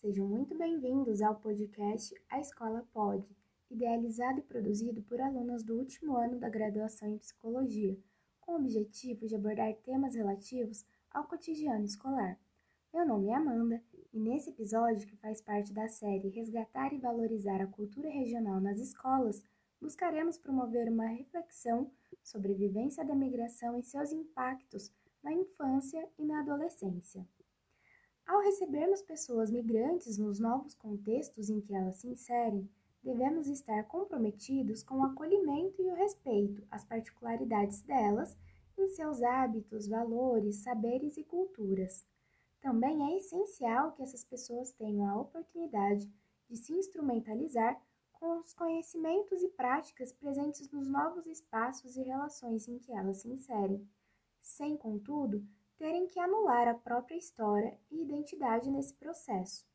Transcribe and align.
Sejam 0.00 0.26
muito 0.26 0.56
bem-vindos 0.56 1.20
ao 1.20 1.34
podcast 1.34 2.14
A 2.30 2.40
Escola 2.40 2.88
Pode, 2.90 3.36
idealizado 3.70 4.38
e 4.38 4.42
produzido 4.42 5.02
por 5.02 5.20
alunos 5.20 5.62
do 5.62 5.74
último 5.74 6.16
ano 6.16 6.38
da 6.38 6.48
graduação 6.48 7.06
em 7.06 7.18
Psicologia, 7.18 7.98
com 8.40 8.52
o 8.52 8.56
objetivo 8.56 9.26
de 9.26 9.36
abordar 9.36 9.74
temas 9.84 10.14
relativos 10.14 10.86
ao 11.10 11.24
cotidiano 11.24 11.84
escolar. 11.84 12.40
Meu 12.94 13.06
nome 13.06 13.28
é 13.28 13.34
Amanda 13.34 13.84
e 14.10 14.18
nesse 14.18 14.48
episódio, 14.48 15.06
que 15.06 15.18
faz 15.18 15.42
parte 15.42 15.70
da 15.70 15.86
série 15.86 16.30
Resgatar 16.30 16.94
e 16.94 16.98
Valorizar 16.98 17.60
a 17.60 17.66
Cultura 17.66 18.08
Regional 18.08 18.58
nas 18.58 18.78
Escolas, 18.78 19.44
buscaremos 19.78 20.38
promover 20.38 20.90
uma 20.90 21.08
reflexão 21.08 21.92
sobre 22.22 22.54
a 22.54 22.56
vivência 22.56 23.04
da 23.04 23.14
migração 23.14 23.78
e 23.78 23.82
seus 23.82 24.12
impactos 24.12 24.90
na 25.22 25.34
infância 25.34 26.08
e 26.18 26.24
na 26.24 26.40
adolescência. 26.40 27.22
Ao 28.30 28.38
recebermos 28.42 29.02
pessoas 29.02 29.50
migrantes 29.50 30.16
nos 30.16 30.38
novos 30.38 30.72
contextos 30.72 31.50
em 31.50 31.60
que 31.60 31.74
elas 31.74 31.96
se 31.96 32.06
inserem, 32.06 32.70
devemos 33.02 33.48
estar 33.48 33.82
comprometidos 33.88 34.84
com 34.84 35.00
o 35.00 35.02
acolhimento 35.02 35.82
e 35.82 35.90
o 35.90 35.96
respeito 35.96 36.64
às 36.70 36.84
particularidades 36.84 37.82
delas 37.82 38.38
em 38.78 38.86
seus 38.86 39.20
hábitos, 39.20 39.88
valores, 39.88 40.62
saberes 40.62 41.16
e 41.16 41.24
culturas. 41.24 42.06
Também 42.60 43.02
é 43.12 43.18
essencial 43.18 43.90
que 43.94 44.02
essas 44.04 44.22
pessoas 44.22 44.72
tenham 44.74 45.08
a 45.08 45.20
oportunidade 45.20 46.08
de 46.48 46.56
se 46.56 46.72
instrumentalizar 46.72 47.82
com 48.12 48.38
os 48.38 48.54
conhecimentos 48.54 49.42
e 49.42 49.48
práticas 49.48 50.12
presentes 50.12 50.70
nos 50.70 50.88
novos 50.88 51.26
espaços 51.26 51.96
e 51.96 52.02
relações 52.04 52.68
em 52.68 52.78
que 52.78 52.92
elas 52.92 53.22
se 53.22 53.28
inserem, 53.28 53.84
sem, 54.40 54.76
contudo, 54.76 55.44
terem 55.80 56.06
que 56.06 56.20
anular 56.20 56.68
a 56.68 56.74
própria 56.74 57.16
história 57.16 57.74
e 57.90 58.02
identidade 58.02 58.70
nesse 58.70 58.92
processo. 58.92 59.66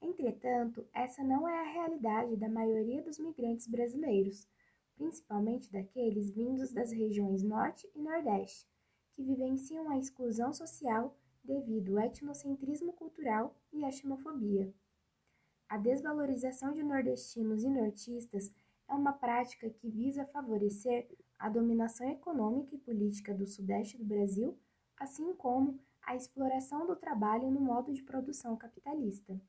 Entretanto, 0.00 0.88
essa 0.94 1.22
não 1.22 1.46
é 1.46 1.60
a 1.60 1.70
realidade 1.70 2.38
da 2.38 2.48
maioria 2.48 3.02
dos 3.02 3.18
migrantes 3.18 3.66
brasileiros, 3.66 4.48
principalmente 4.94 5.70
daqueles 5.70 6.30
vindos 6.30 6.72
das 6.72 6.90
regiões 6.90 7.42
Norte 7.42 7.86
e 7.94 8.00
Nordeste, 8.00 8.66
que 9.12 9.22
vivenciam 9.22 9.90
a 9.90 9.98
exclusão 9.98 10.54
social 10.54 11.14
devido 11.44 11.98
ao 11.98 12.06
etnocentrismo 12.06 12.94
cultural 12.94 13.54
e 13.70 13.84
à 13.84 13.90
xenofobia. 13.90 14.72
A 15.68 15.76
desvalorização 15.76 16.72
de 16.72 16.82
nordestinos 16.82 17.62
e 17.62 17.68
nortistas 17.68 18.50
é 18.88 18.94
uma 18.94 19.12
prática 19.12 19.68
que 19.68 19.90
visa 19.90 20.24
favorecer 20.24 21.14
a 21.38 21.50
dominação 21.50 22.08
econômica 22.08 22.74
e 22.74 22.78
política 22.78 23.34
do 23.34 23.46
Sudeste 23.46 23.98
do 23.98 24.04
Brasil 24.06 24.58
assim 25.00 25.34
como 25.34 25.80
a 26.02 26.14
exploração 26.14 26.86
do 26.86 26.94
trabalho 26.94 27.50
no 27.50 27.60
modo 27.60 27.92
de 27.92 28.02
produção 28.02 28.56
capitalista. 28.56 29.40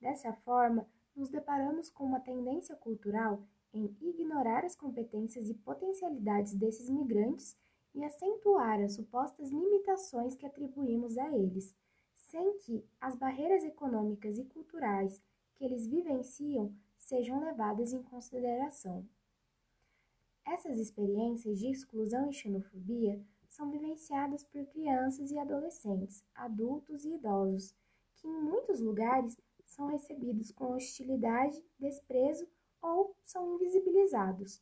Dessa 0.00 0.32
forma, 0.32 0.86
nos 1.16 1.30
deparamos 1.30 1.88
com 1.88 2.04
uma 2.04 2.20
tendência 2.20 2.76
cultural 2.76 3.42
em 3.72 3.96
ignorar 4.02 4.64
as 4.64 4.76
competências 4.76 5.48
e 5.48 5.54
potencialidades 5.54 6.54
desses 6.54 6.90
migrantes 6.90 7.56
e 7.94 8.04
acentuar 8.04 8.80
as 8.80 8.94
supostas 8.94 9.50
limitações 9.50 10.36
que 10.36 10.44
atribuímos 10.44 11.16
a 11.16 11.28
eles, 11.34 11.74
sem 12.14 12.58
que 12.58 12.84
as 13.00 13.14
barreiras 13.14 13.64
econômicas 13.64 14.38
e 14.38 14.44
culturais 14.44 15.22
que 15.54 15.64
eles 15.64 15.86
vivenciam 15.86 16.74
sejam 16.98 17.40
levadas 17.40 17.92
em 17.92 18.02
consideração. 18.02 19.06
Essas 20.46 20.78
experiências 20.78 21.58
de 21.58 21.68
exclusão 21.68 22.28
e 22.28 22.34
xenofobia 22.34 23.24
são 23.54 23.70
vivenciadas 23.70 24.42
por 24.42 24.66
crianças 24.66 25.30
e 25.30 25.38
adolescentes, 25.38 26.24
adultos 26.34 27.04
e 27.04 27.14
idosos, 27.14 27.72
que 28.16 28.26
em 28.26 28.42
muitos 28.42 28.80
lugares 28.80 29.36
são 29.64 29.86
recebidos 29.86 30.50
com 30.50 30.72
hostilidade, 30.72 31.64
desprezo 31.78 32.48
ou 32.82 33.14
são 33.22 33.54
invisibilizados. 33.54 34.60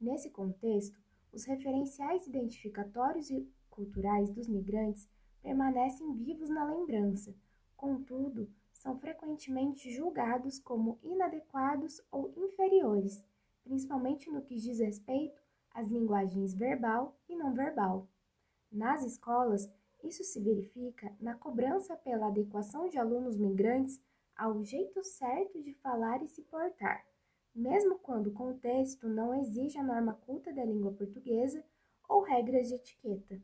Nesse 0.00 0.30
contexto, 0.30 0.98
os 1.30 1.44
referenciais 1.44 2.26
identificatórios 2.26 3.28
e 3.28 3.46
culturais 3.68 4.30
dos 4.30 4.48
migrantes 4.48 5.06
permanecem 5.42 6.14
vivos 6.14 6.48
na 6.48 6.64
lembrança, 6.64 7.34
contudo, 7.76 8.50
são 8.72 8.98
frequentemente 8.98 9.90
julgados 9.90 10.58
como 10.58 10.98
inadequados 11.02 12.00
ou 12.10 12.32
inferiores, 12.34 13.22
principalmente 13.62 14.30
no 14.30 14.40
que 14.40 14.56
diz 14.56 14.78
respeito 14.78 15.37
as 15.74 15.88
linguagens 15.88 16.54
verbal 16.54 17.16
e 17.28 17.36
não 17.36 17.54
verbal. 17.54 18.08
Nas 18.70 19.04
escolas, 19.04 19.70
isso 20.02 20.22
se 20.24 20.40
verifica 20.40 21.12
na 21.20 21.34
cobrança 21.34 21.96
pela 21.96 22.28
adequação 22.28 22.88
de 22.88 22.98
alunos 22.98 23.36
migrantes 23.36 24.00
ao 24.36 24.62
jeito 24.62 25.02
certo 25.02 25.60
de 25.60 25.74
falar 25.74 26.22
e 26.22 26.28
se 26.28 26.42
portar, 26.42 27.04
mesmo 27.54 27.98
quando 27.98 28.28
o 28.28 28.32
contexto 28.32 29.08
não 29.08 29.34
exige 29.34 29.78
a 29.78 29.82
norma 29.82 30.14
culta 30.14 30.52
da 30.52 30.64
língua 30.64 30.92
portuguesa 30.92 31.64
ou 32.08 32.22
regras 32.22 32.68
de 32.68 32.74
etiqueta. 32.74 33.42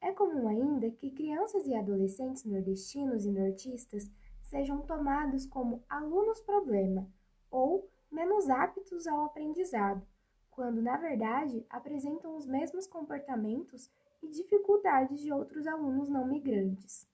É 0.00 0.12
comum 0.12 0.46
ainda 0.46 0.90
que 0.90 1.10
crianças 1.10 1.66
e 1.66 1.74
adolescentes 1.74 2.44
nordestinos 2.44 3.24
e 3.24 3.30
nortistas 3.30 4.10
sejam 4.42 4.82
tomados 4.82 5.46
como 5.46 5.82
alunos 5.88 6.40
problema 6.40 7.10
ou 7.50 7.90
menos 8.10 8.48
aptos 8.48 9.06
ao 9.06 9.24
aprendizado, 9.24 10.06
quando 10.54 10.80
na 10.80 10.96
verdade 10.96 11.64
apresentam 11.68 12.36
os 12.36 12.46
mesmos 12.46 12.86
comportamentos 12.86 13.90
e 14.22 14.28
dificuldades 14.28 15.20
de 15.20 15.32
outros 15.32 15.66
alunos 15.66 16.08
não 16.08 16.26
migrantes. 16.26 17.06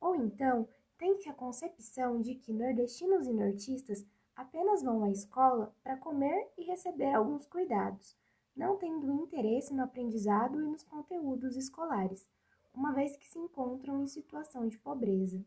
Ou 0.00 0.14
então, 0.16 0.68
tem-se 0.96 1.28
a 1.28 1.34
concepção 1.34 2.20
de 2.20 2.34
que 2.34 2.52
nordestinos 2.52 3.26
e 3.26 3.32
nortistas 3.32 4.04
apenas 4.34 4.82
vão 4.82 5.04
à 5.04 5.10
escola 5.10 5.74
para 5.82 5.96
comer 5.96 6.48
e 6.56 6.64
receber 6.64 7.12
alguns 7.12 7.46
cuidados, 7.46 8.16
não 8.56 8.76
tendo 8.76 9.12
interesse 9.12 9.74
no 9.74 9.82
aprendizado 9.82 10.60
e 10.60 10.66
nos 10.66 10.82
conteúdos 10.82 11.56
escolares, 11.56 12.28
uma 12.74 12.92
vez 12.92 13.16
que 13.16 13.28
se 13.28 13.38
encontram 13.38 14.02
em 14.02 14.06
situação 14.06 14.66
de 14.68 14.78
pobreza. 14.78 15.44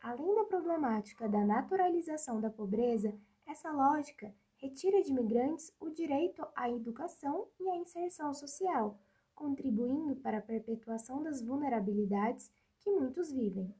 Além 0.00 0.34
da 0.34 0.44
problemática 0.44 1.28
da 1.28 1.44
naturalização 1.44 2.40
da 2.40 2.50
pobreza, 2.50 3.18
essa 3.46 3.70
lógica 3.72 4.32
retira 4.58 5.02
de 5.02 5.10
imigrantes 5.10 5.72
o 5.80 5.88
direito 5.88 6.46
à 6.54 6.70
educação 6.70 7.48
e 7.58 7.68
à 7.70 7.76
inserção 7.76 8.34
social, 8.34 8.98
contribuindo 9.34 10.16
para 10.16 10.38
a 10.38 10.42
perpetuação 10.42 11.22
das 11.22 11.40
vulnerabilidades 11.40 12.50
que 12.80 12.90
muitos 12.90 13.32
vivem. 13.32 13.72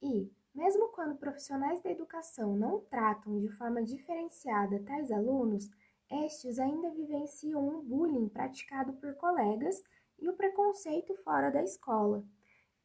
E, 0.00 0.30
mesmo 0.54 0.88
quando 0.88 1.18
profissionais 1.18 1.80
da 1.80 1.90
educação 1.90 2.56
não 2.56 2.80
tratam 2.80 3.38
de 3.38 3.48
forma 3.48 3.82
diferenciada 3.82 4.82
tais 4.84 5.10
alunos, 5.10 5.68
estes 6.10 6.58
ainda 6.58 6.90
vivenciam 6.90 7.66
um 7.66 7.80
bullying 7.82 8.28
praticado 8.28 8.92
por 8.94 9.14
colegas 9.14 9.82
e 10.18 10.28
o 10.28 10.36
preconceito 10.36 11.14
fora 11.16 11.50
da 11.50 11.62
escola. 11.62 12.24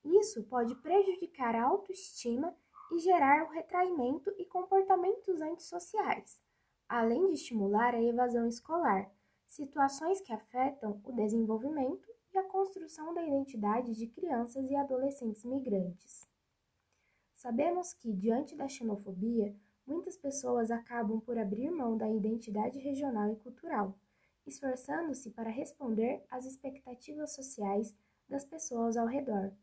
Isso 0.04 0.44
pode 0.44 0.76
prejudicar 0.76 1.56
a 1.56 1.64
autoestima 1.64 2.56
e 2.92 3.00
gerar 3.00 3.46
o 3.46 3.50
retraimento 3.50 4.34
e 4.38 4.46
comportamentos 5.34 5.42
antissociais, 5.42 6.42
além 6.88 7.28
de 7.28 7.34
estimular 7.34 7.96
a 7.96 8.02
evasão 8.02 8.48
escolar, 8.48 9.12
situações 9.48 10.22
que 10.22 10.32
afetam 10.32 11.02
o 11.04 11.12
desenvolvimento 11.12 12.08
e 12.34 12.38
a 12.38 12.44
construção 12.44 13.14
da 13.14 13.24
identidade 13.24 13.94
de 13.94 14.08
crianças 14.08 14.70
e 14.70 14.76
adolescentes 14.76 15.44
migrantes. 15.44 16.28
Sabemos 17.34 17.94
que, 17.94 18.14
diante 18.14 18.56
da 18.56 18.68
xenofobia, 18.68 19.56
muitas 19.86 20.16
pessoas 20.16 20.72
acabam 20.72 21.20
por 21.20 21.38
abrir 21.38 21.70
mão 21.70 21.98
da 21.98 22.10
identidade 22.10 22.80
regional 22.80 23.32
e 23.32 23.36
cultural, 23.36 23.98
esforçando-se 24.46 25.32
para 25.32 25.50
responder 25.50 26.24
às 26.30 26.46
expectativas 26.46 27.34
sociais 27.34 27.94
das 28.30 28.46
pessoas 28.46 28.98
ao 28.98 29.08
redor. 29.08 29.54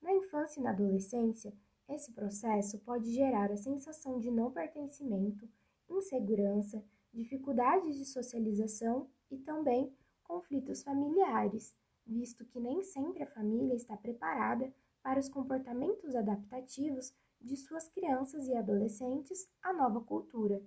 Na 0.00 0.12
infância 0.12 0.58
e 0.58 0.62
na 0.62 0.70
adolescência, 0.70 1.52
esse 1.94 2.12
processo 2.12 2.78
pode 2.80 3.12
gerar 3.12 3.50
a 3.50 3.56
sensação 3.56 4.18
de 4.18 4.30
não 4.30 4.50
pertencimento, 4.50 5.48
insegurança, 5.88 6.84
dificuldades 7.12 7.96
de 7.96 8.04
socialização 8.04 9.08
e 9.30 9.38
também 9.38 9.92
conflitos 10.24 10.82
familiares, 10.82 11.74
visto 12.06 12.44
que 12.46 12.58
nem 12.58 12.82
sempre 12.82 13.22
a 13.22 13.30
família 13.30 13.74
está 13.74 13.96
preparada 13.96 14.72
para 15.02 15.20
os 15.20 15.28
comportamentos 15.28 16.14
adaptativos 16.14 17.12
de 17.40 17.56
suas 17.56 17.88
crianças 17.88 18.46
e 18.46 18.54
adolescentes 18.54 19.48
à 19.62 19.72
nova 19.72 20.00
cultura. 20.00 20.62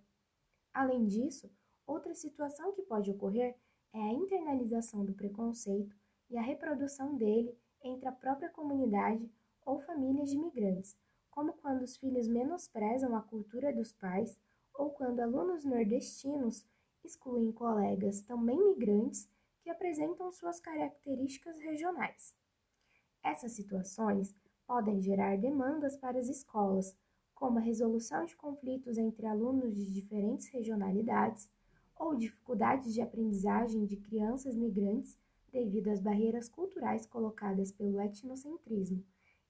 Além 0.74 1.06
disso, 1.06 1.50
outra 1.88 2.14
situação 2.14 2.74
que 2.74 2.84
pode 2.84 3.10
ocorrer 3.10 3.56
é 3.94 4.00
a 4.00 4.14
internalização 4.14 5.06
do 5.06 5.14
preconceito 5.14 5.96
e 6.30 6.38
a 6.38 6.42
reprodução 6.42 7.16
dele 7.16 7.58
entre 7.82 8.08
a 8.08 8.12
própria 8.12 8.50
comunidade 8.50 9.32
ou 9.66 9.80
famílias 9.80 10.30
de 10.30 10.36
imigrantes, 10.36 10.96
como 11.36 11.52
quando 11.52 11.82
os 11.82 11.98
filhos 11.98 12.30
menosprezam 12.30 13.14
a 13.14 13.22
cultura 13.22 13.74
dos 13.74 13.92
pais 13.92 14.40
ou 14.74 14.90
quando 14.92 15.20
alunos 15.20 15.66
nordestinos 15.66 16.66
excluem 17.04 17.52
colegas 17.52 18.22
também 18.22 18.58
migrantes 18.58 19.30
que 19.62 19.70
apresentam 19.70 20.32
suas 20.32 20.62
características 20.62 21.60
regionais. 21.60 22.34
Essas 23.22 23.52
situações 23.52 24.34
podem 24.66 25.02
gerar 25.02 25.38
demandas 25.38 25.98
para 25.98 26.18
as 26.18 26.30
escolas, 26.30 26.96
como 27.34 27.60
a 27.60 27.62
resolução 27.62 28.24
de 28.24 28.36
conflitos 28.36 28.98
entre 28.98 29.26
alunos 29.26 29.76
de 29.76 29.92
diferentes 29.92 30.48
regionalidades 30.48 31.52
ou 31.98 32.16
dificuldades 32.16 32.94
de 32.94 33.02
aprendizagem 33.02 33.86
de 33.86 33.98
crianças 33.98 34.56
migrantes 34.56 35.18
devido 35.52 35.90
às 35.90 36.00
barreiras 36.00 36.48
culturais 36.48 37.06
colocadas 37.06 37.72
pelo 37.72 38.00
etnocentrismo, 38.00 39.04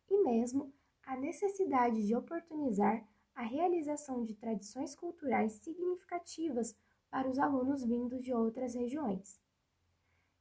e 0.09 0.23
mesmo 0.23 0.73
a 1.05 1.15
necessidade 1.15 2.05
de 2.05 2.15
oportunizar 2.15 3.07
a 3.35 3.43
realização 3.43 4.23
de 4.23 4.33
tradições 4.33 4.95
culturais 4.95 5.53
significativas 5.53 6.75
para 7.09 7.29
os 7.29 7.37
alunos 7.37 7.83
vindos 7.83 8.21
de 8.23 8.33
outras 8.33 8.73
regiões. 8.73 9.39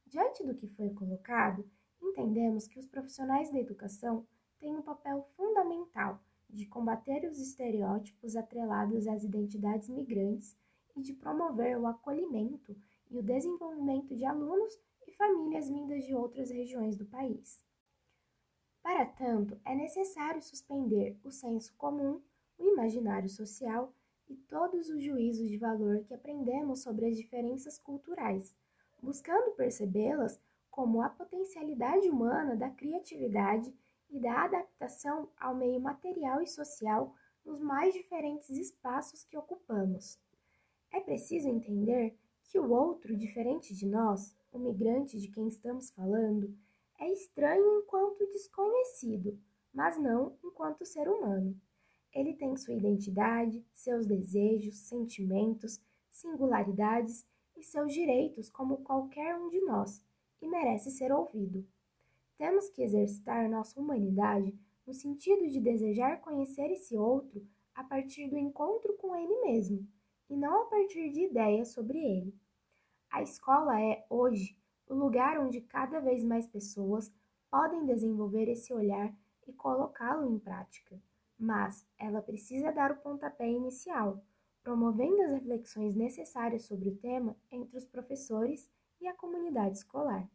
Diante 0.05 0.43
do 0.43 0.55
que 0.55 0.67
foi 0.67 0.89
colocado, 0.91 1.69
entendemos 2.01 2.67
que 2.67 2.79
os 2.79 2.87
profissionais 2.87 3.51
da 3.51 3.59
educação 3.59 4.25
têm 4.59 4.75
um 4.75 4.81
papel 4.81 5.27
fundamental 5.35 6.19
de 6.49 6.65
combater 6.65 7.27
os 7.29 7.39
estereótipos 7.39 8.35
atrelados 8.35 9.07
às 9.07 9.23
identidades 9.23 9.89
migrantes 9.89 10.55
e 10.95 11.01
de 11.01 11.13
promover 11.13 11.77
o 11.77 11.87
acolhimento 11.87 12.75
e 13.09 13.17
o 13.17 13.23
desenvolvimento 13.23 14.15
de 14.15 14.25
alunos 14.25 14.73
e 15.05 15.11
famílias 15.11 15.67
vindas 15.69 16.05
de 16.05 16.15
outras 16.15 16.49
regiões 16.49 16.95
do 16.95 17.05
país. 17.05 17.63
Para 18.85 19.03
tanto, 19.03 19.59
é 19.65 19.73
necessário 19.73 20.39
suspender 20.43 21.17
o 21.23 21.31
senso 21.31 21.73
comum, 21.75 22.21
o 22.55 22.63
imaginário 22.63 23.27
social 23.27 23.91
e 24.29 24.35
todos 24.35 24.89
os 24.89 25.01
juízos 25.03 25.49
de 25.49 25.57
valor 25.57 26.03
que 26.03 26.13
aprendemos 26.13 26.83
sobre 26.83 27.07
as 27.07 27.17
diferenças 27.17 27.79
culturais, 27.79 28.55
buscando 29.01 29.55
percebê-las 29.55 30.39
como 30.69 31.01
a 31.01 31.09
potencialidade 31.09 32.07
humana 32.07 32.55
da 32.55 32.69
criatividade 32.69 33.73
e 34.07 34.19
da 34.19 34.43
adaptação 34.43 35.31
ao 35.35 35.55
meio 35.55 35.81
material 35.81 36.43
e 36.43 36.47
social 36.47 37.11
nos 37.43 37.59
mais 37.59 37.91
diferentes 37.91 38.51
espaços 38.51 39.23
que 39.23 39.35
ocupamos. 39.35 40.19
É 40.93 40.99
preciso 40.99 41.49
entender 41.49 42.15
que 42.43 42.59
o 42.59 42.69
outro, 42.69 43.17
diferente 43.17 43.73
de 43.73 43.87
nós, 43.87 44.37
o 44.51 44.59
migrante 44.59 45.19
de 45.19 45.27
quem 45.27 45.47
estamos 45.47 45.89
falando, 45.89 46.55
é 46.99 47.11
estranho 47.11 47.81
enquanto 47.81 48.29
desconhecido, 48.31 49.39
mas 49.73 49.97
não 49.97 50.37
enquanto 50.43 50.85
ser 50.85 51.07
humano. 51.09 51.59
Ele 52.13 52.33
tem 52.33 52.55
sua 52.55 52.73
identidade, 52.73 53.65
seus 53.73 54.05
desejos, 54.05 54.77
sentimentos, 54.77 55.81
singularidades 56.09 57.25
e 57.57 57.63
seus 57.63 57.93
direitos 57.93 58.49
como 58.49 58.77
qualquer 58.77 59.35
um 59.37 59.49
de 59.49 59.59
nós 59.61 60.03
e 60.41 60.47
merece 60.47 60.91
ser 60.91 61.11
ouvido. 61.11 61.67
Temos 62.37 62.69
que 62.69 62.83
exercitar 62.83 63.49
nossa 63.49 63.79
humanidade 63.79 64.57
no 64.85 64.93
sentido 64.93 65.47
de 65.49 65.59
desejar 65.59 66.21
conhecer 66.21 66.71
esse 66.71 66.97
outro 66.97 67.45
a 67.73 67.83
partir 67.83 68.29
do 68.29 68.37
encontro 68.37 68.93
com 68.97 69.15
ele 69.15 69.41
mesmo, 69.41 69.85
e 70.29 70.37
não 70.37 70.63
a 70.63 70.65
partir 70.65 71.11
de 71.11 71.25
ideias 71.25 71.69
sobre 71.69 71.97
ele. 71.97 72.33
A 73.09 73.21
escola 73.21 73.79
é, 73.81 74.05
hoje, 74.09 74.57
o 74.87 74.93
lugar 74.93 75.39
onde 75.39 75.61
cada 75.61 75.99
vez 75.99 76.23
mais 76.23 76.47
pessoas 76.47 77.11
podem 77.49 77.85
desenvolver 77.85 78.47
esse 78.49 78.73
olhar 78.73 79.13
e 79.47 79.53
colocá-lo 79.53 80.29
em 80.29 80.39
prática, 80.39 80.99
mas 81.37 81.85
ela 81.97 82.21
precisa 82.21 82.71
dar 82.71 82.91
o 82.91 82.97
pontapé 82.97 83.49
inicial, 83.49 84.23
promovendo 84.63 85.21
as 85.21 85.31
reflexões 85.31 85.95
necessárias 85.95 86.65
sobre 86.65 86.89
o 86.89 86.97
tema 86.97 87.35
entre 87.51 87.77
os 87.77 87.85
professores 87.85 88.69
e 88.99 89.07
a 89.07 89.13
comunidade 89.13 89.77
escolar. 89.77 90.27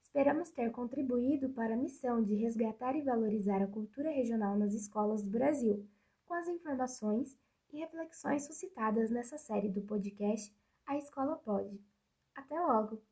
Esperamos 0.00 0.50
ter 0.50 0.70
contribuído 0.70 1.48
para 1.50 1.74
a 1.74 1.76
missão 1.76 2.22
de 2.22 2.34
resgatar 2.36 2.94
e 2.94 3.02
valorizar 3.02 3.60
a 3.62 3.66
cultura 3.66 4.10
regional 4.10 4.56
nas 4.56 4.72
escolas 4.72 5.22
do 5.22 5.30
Brasil, 5.30 5.84
com 6.24 6.34
as 6.34 6.46
informações 6.46 7.36
e 7.72 7.78
reflexões 7.78 8.46
suscitadas 8.46 9.10
nessa 9.10 9.36
série 9.36 9.68
do 9.68 9.82
podcast 9.82 10.54
A 10.86 10.96
Escola 10.96 11.36
Pode. 11.36 11.93
Até 12.36 12.60
logo! 12.60 13.02